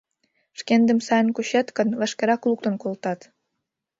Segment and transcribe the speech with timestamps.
[0.59, 3.19] —Шкендым сайын кучет гын, вашкерак луктын колтат.